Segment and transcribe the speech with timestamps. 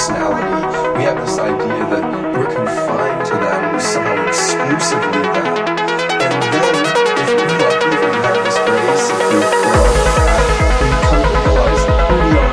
[0.00, 5.60] personality, we have this idea that we're confined to that, we're somehow exclusively that.
[6.24, 6.72] And then,
[7.20, 9.44] if we let people have this very we
[11.04, 12.48] come to realize who we are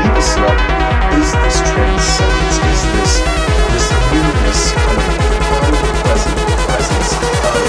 [0.00, 0.40] deepest
[1.12, 3.20] is this transcendence, this,
[3.68, 3.92] this
[6.64, 7.12] presence
[7.44, 7.68] of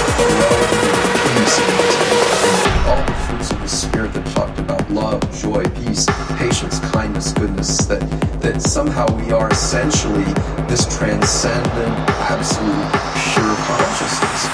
[2.88, 6.08] all the fruits of the spirit that talked about love, joy, peace,
[6.38, 8.19] patience, kindness, goodness, that
[8.60, 10.24] and somehow we are essentially
[10.68, 11.96] this transcendent,
[12.28, 12.92] absolute,
[13.32, 14.48] pure consciousness.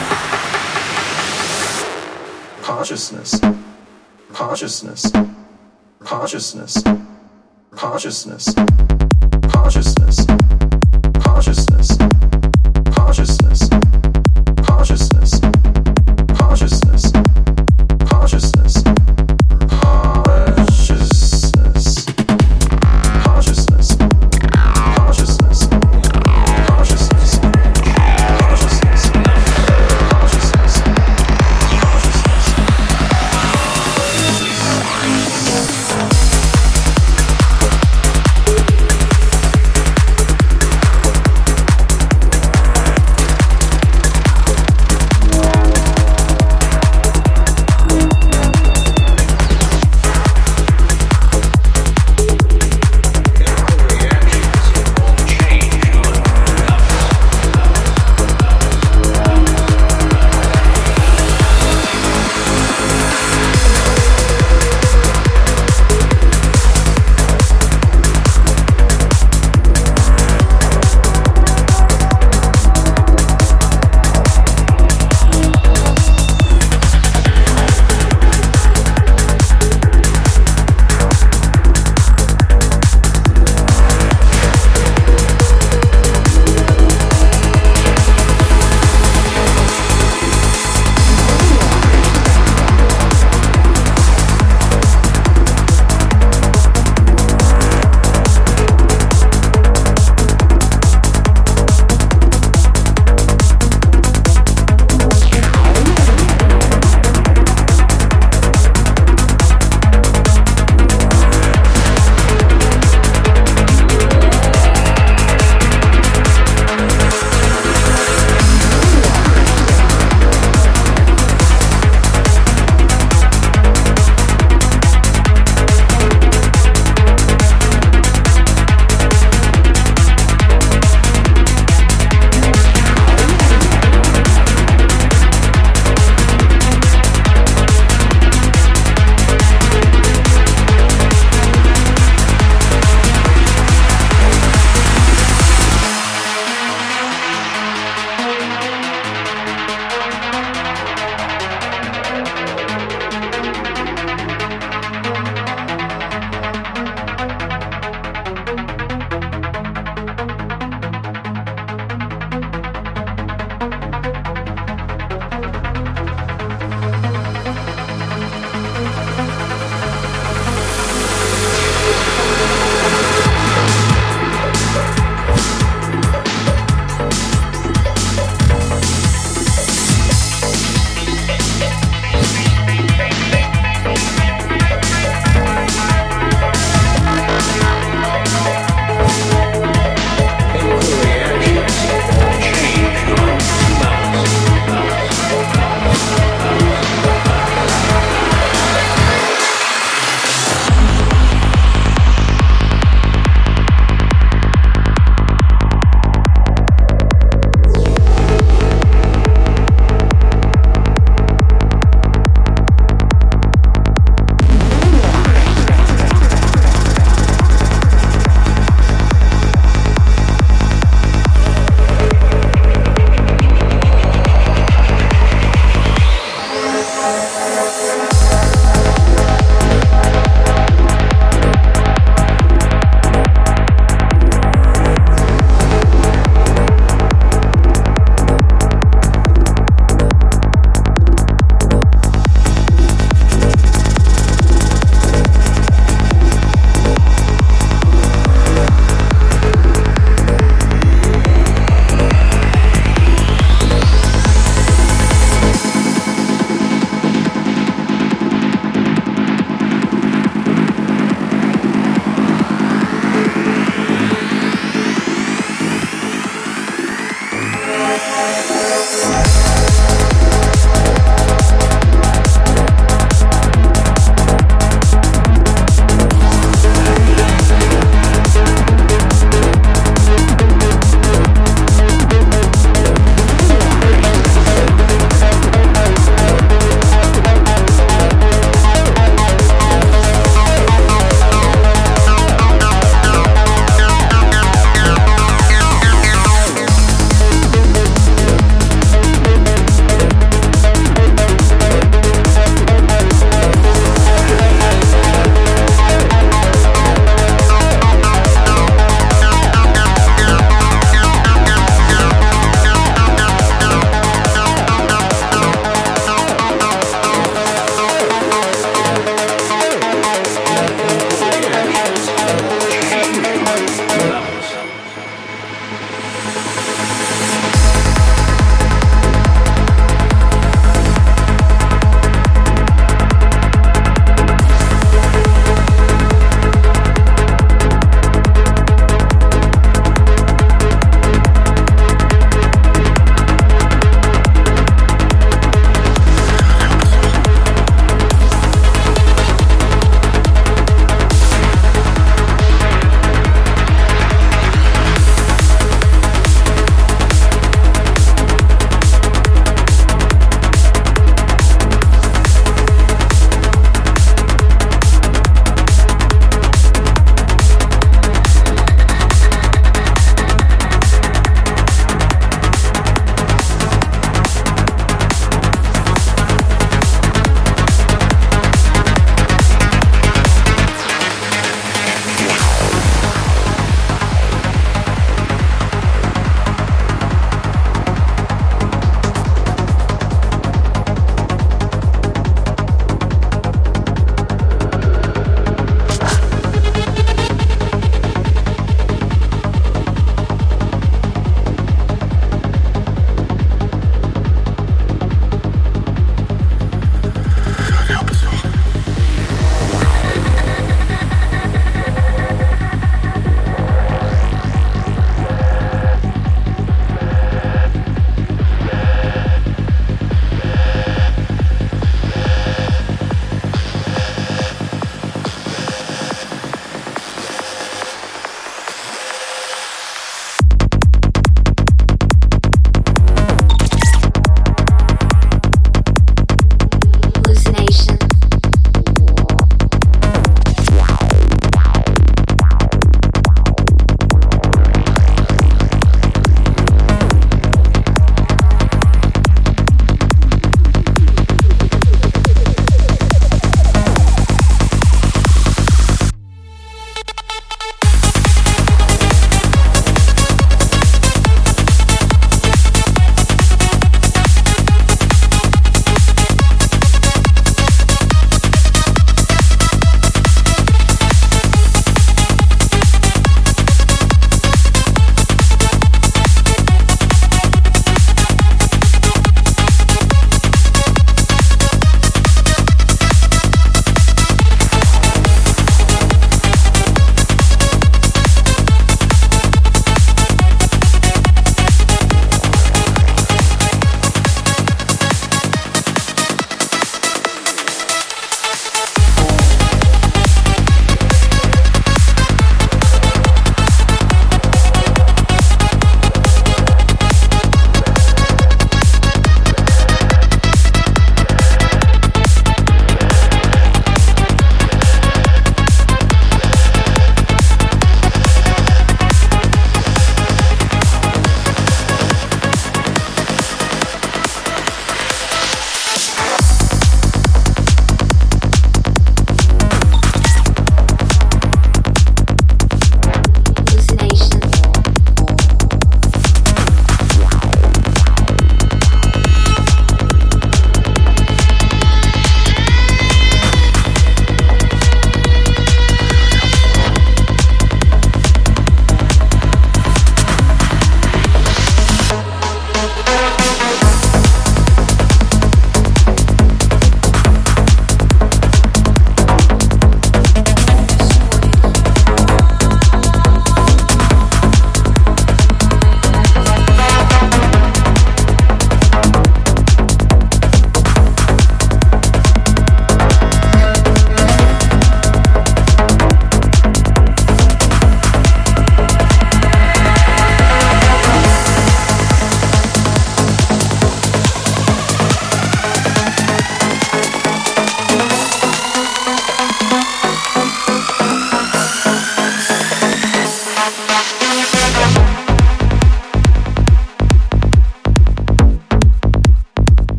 [2.63, 3.41] Consciousness.
[4.33, 5.13] Consciousness.
[5.99, 6.85] Consciousness.
[7.73, 8.86] Consciousness.